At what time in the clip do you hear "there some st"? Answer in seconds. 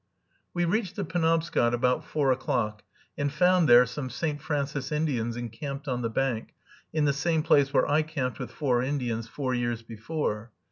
3.69-4.41